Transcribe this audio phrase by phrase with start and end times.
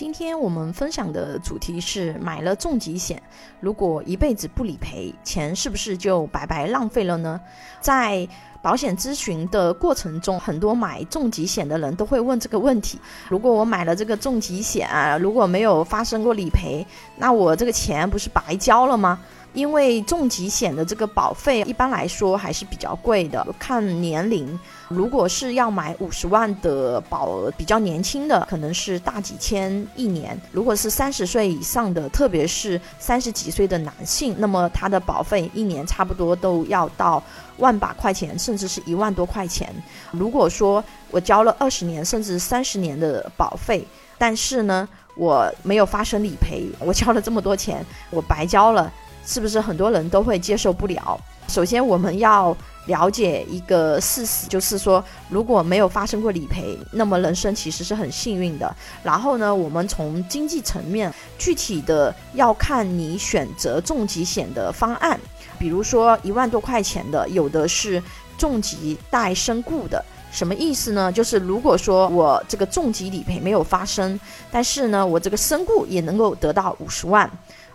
[0.00, 3.22] 今天我们分享的主题是买了重疾险，
[3.60, 7.38] 如果一辈子不理赔，钱是不是就白白浪费了呢？
[7.82, 8.26] 在
[8.62, 12.98] 保险咨询的过程中，很多买重疾险的人都会问这个问题：
[13.28, 14.88] 如果我买了这个重疾险，
[15.20, 16.86] 如果没有发生过理赔，
[17.16, 19.18] 那我这个钱不是白交了吗？
[19.52, 24.56] 因为重疾险的这个保费一般来说还是比较贵的，看年龄。
[24.86, 37.20] 如果是要买五十万的保额，比较年轻的可能是大几千一年；如果是三十岁以上的，特别是三十几岁的男性，那么他的保费一年差不多都要到
[37.56, 39.72] 万把块钱，甚至是一万多块钱。
[40.10, 40.82] 如果说
[41.12, 43.86] 我交了二十年甚至三十年的保费，
[44.18, 48.92] 但是呢我没有发生理赔，我交了这么多钱，我白交了。
[49.24, 51.20] 是不是很多人都会接受不了？
[51.46, 58.74] 首先，我们要了解一个事实，就是说，如果没有发生过理赔，那么人生其实是很幸运的。
[59.04, 65.20] 然后呢，我们从经济层面，具体的要看你选择重疾险的方案。
[65.58, 68.02] 比如说一万多块钱的，有的是
[68.40, 70.02] 重疾带身故的，
[70.32, 71.12] 什么意思呢？
[71.12, 74.18] 就是如果说我这个重疾理赔没有发生，
[74.50, 77.30] 但是呢，我这个身故也能够得到五十万。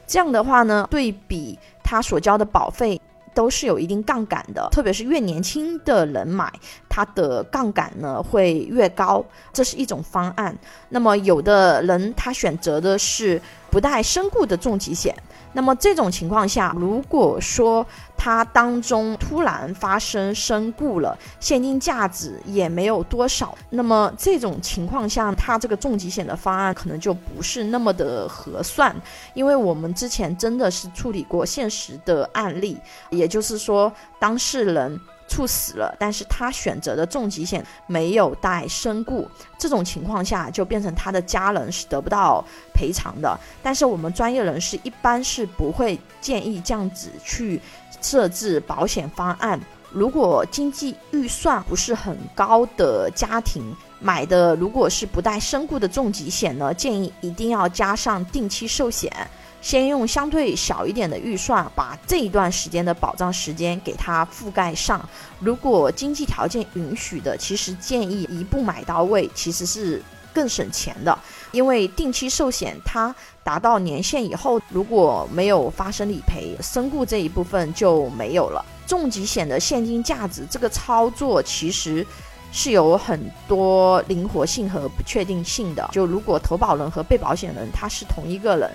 [0.07, 2.99] 这样的话呢，对比他所交的保费，
[3.35, 4.67] 都是有一定杠杆的。
[4.71, 6.51] 特别是越年轻的人买，
[6.89, 10.57] 他的杠杆呢会越高，这是一种方案。
[10.89, 15.15] 那么有的人他选择的是不带身故的重疾险。
[15.53, 17.85] 那么这种情况下，如果说
[18.25, 28.95] 它当中突然发生身故了，现金价值也没有多少，那么这种情况下，它这个重疾险的方案可能就不是那么的合算，
[29.35, 32.79] 因为我们之前真的是处理过现实的案例，
[33.11, 34.99] 也就是说当事人。
[35.27, 43.37] 猝死了，但是他选择的重疾险没有带身故，这种情况下就变成他的家人是得不到赔偿的。
[43.63, 47.59] 但是我们专业人士一般是不会建议这样子去
[48.01, 49.59] 设置保险方案。
[49.91, 53.63] 如果经济预算不是很高的家庭
[53.99, 59.11] 买的，如果是不带身故的重疾险呢，建议一定要加上定期寿险。
[59.65, 65.03] 先用相对小一点的预算，把这一段时间的保障时间给它覆盖上。
[65.39, 69.99] 如果经济条件允许的，其实建议一步买到位，其实是
[70.31, 71.17] 更省钱的。
[71.51, 78.63] 因为定期寿险它达到年限以后，如果没有发生理赔，身故这一部分就没有了。
[78.85, 82.05] 重疾险的现金价值这个操作其实
[82.51, 85.89] 是有很多灵活性和不确定性的。
[85.91, 88.69] 就如果投保人和被保险人他是同一个人。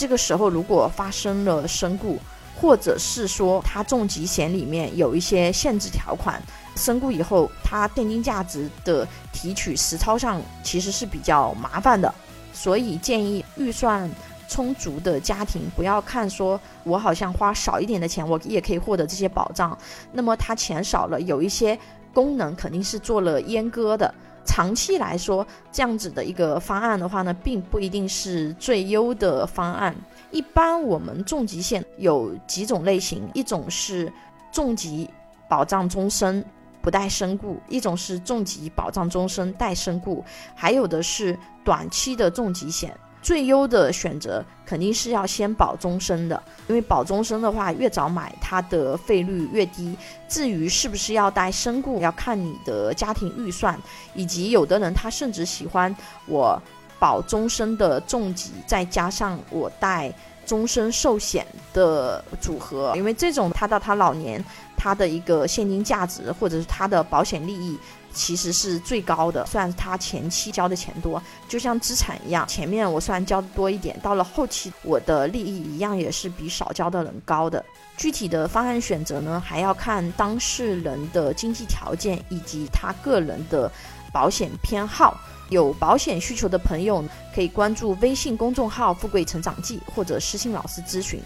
[0.00, 2.18] 这个时候，如果发生了身故，
[2.58, 6.42] 或者是说他重疾险里面有一些限制条款，
[6.74, 12.10] 身故以后，他现金价值的提取实操上其实是比较麻烦的，
[12.54, 14.10] 所以建议预算
[14.48, 19.76] 充足的家庭不要看说我好像花少一点的钱，我也可以获得这些保障，
[20.12, 21.78] 那么他钱少了，有一些
[22.14, 24.14] 功能肯定是做了阉割的。
[24.44, 29.94] 长期来说，这样子的一个方案的话呢，并不一定是最优的方案。
[30.30, 34.12] 一般我们重疾险有几种类型，一种是
[34.52, 35.08] 重疾
[35.48, 36.44] 保障终身
[36.80, 40.24] 不带身故，一种是重疾保障终身带身故，
[40.54, 42.96] 还有的是短期的重疾险。
[43.22, 49.94] 最优的选择肯定是要先保终身的，因为保终身的话，越早买它的费率越低。
[50.28, 53.78] 至于是不是要带身故，要看你的家庭预算，
[54.14, 55.94] 以及有的人他甚至喜欢
[56.26, 56.60] 我
[56.98, 60.12] 保终身的重疾，再加上我带
[60.46, 64.42] 终身寿险的组合，因为这种他到他老年，
[64.76, 67.78] 他的一个现金价值或者是他的保险利益。
[68.12, 77.64] 其实是最高的，虽然他前期交的钱多，就像资产一样，前面我虽然交的多一点，到了后期我的利益一样也是比少交的人高的。
[77.96, 83.70] 具体的方案选择呢，还要看当事人的经济条件以及他个人的
[84.12, 85.20] 保险偏好。
[85.50, 87.04] 有保险需求的朋友
[87.34, 91.20] 可以关注微信公众号“富贵成长记”或者私信老师咨询。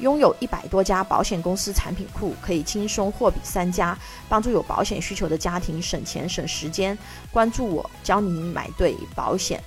[0.00, 3.96] 拥有一百多家保险公司产品库，可以轻松货比三家，
[4.28, 6.96] 帮助有保险需求的家庭省钱省时间。
[7.32, 9.62] 关注我，教你买对保险。